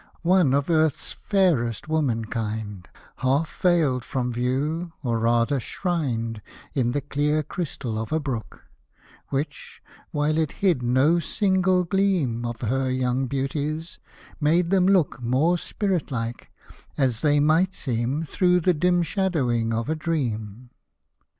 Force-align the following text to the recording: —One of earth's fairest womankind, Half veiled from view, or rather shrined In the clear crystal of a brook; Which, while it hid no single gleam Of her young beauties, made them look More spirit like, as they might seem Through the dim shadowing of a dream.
—One 0.23 0.55
of 0.55 0.67
earth's 0.67 1.13
fairest 1.13 1.87
womankind, 1.87 2.87
Half 3.17 3.55
veiled 3.61 4.03
from 4.03 4.33
view, 4.33 4.93
or 5.03 5.19
rather 5.19 5.59
shrined 5.59 6.41
In 6.73 6.91
the 6.93 7.01
clear 7.01 7.43
crystal 7.43 7.99
of 7.99 8.11
a 8.11 8.19
brook; 8.19 8.63
Which, 9.27 9.79
while 10.09 10.39
it 10.39 10.53
hid 10.53 10.81
no 10.81 11.19
single 11.19 11.83
gleam 11.83 12.45
Of 12.47 12.61
her 12.61 12.89
young 12.89 13.27
beauties, 13.27 13.99
made 14.39 14.71
them 14.71 14.87
look 14.87 15.21
More 15.21 15.59
spirit 15.59 16.09
like, 16.09 16.49
as 16.97 17.21
they 17.21 17.39
might 17.39 17.75
seem 17.75 18.23
Through 18.23 18.61
the 18.61 18.73
dim 18.73 19.03
shadowing 19.03 19.71
of 19.71 19.87
a 19.87 19.93
dream. 19.93 20.71